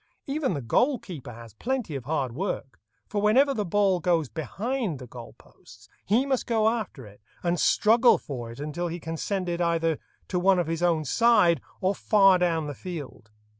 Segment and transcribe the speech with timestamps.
[0.25, 4.97] Even the goal keeper has plenty of hard work, for whenever the ball goes behind
[4.97, 9.15] the goal posts he must go after it, and struggle for it until he can
[9.15, 13.29] send it either to one of his own side or far down the field.